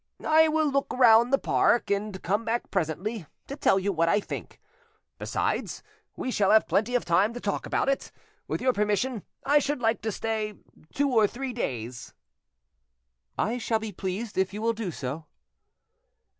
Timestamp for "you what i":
3.77-4.19